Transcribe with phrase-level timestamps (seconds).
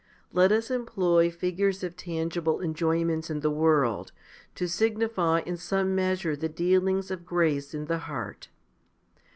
[0.33, 4.11] Let us employ figures of tangible enjoyments in the world,
[4.55, 8.47] to signify in some measure the dealings of grace in the heart.